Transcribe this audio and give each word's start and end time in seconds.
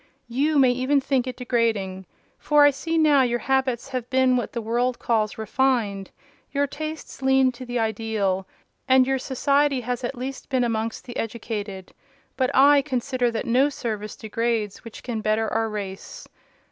You 0.27 0.57
may 0.57 0.71
even 0.71 0.99
think 0.99 1.27
it 1.27 1.37
degrading—for 1.37 2.63
I 2.63 2.71
see 2.71 2.97
now 2.97 3.21
your 3.21 3.37
habits 3.45 3.89
have 3.89 4.09
been 4.09 4.35
what 4.35 4.53
the 4.53 4.59
world 4.59 4.97
calls 4.97 5.37
refined: 5.37 6.09
your 6.51 6.65
tastes 6.65 7.21
lean 7.21 7.51
to 7.51 7.67
the 7.67 7.77
ideal, 7.77 8.47
and 8.87 9.05
your 9.05 9.19
society 9.19 9.81
has 9.81 10.03
at 10.03 10.17
least 10.17 10.49
been 10.49 10.63
amongst 10.63 11.05
the 11.05 11.15
educated; 11.17 11.93
but 12.35 12.49
I 12.55 12.81
consider 12.81 13.29
that 13.29 13.45
no 13.45 13.69
service 13.69 14.15
degrades 14.15 14.83
which 14.83 15.03
can 15.03 15.21
better 15.21 15.47
our 15.53 15.69
race. 15.69 16.27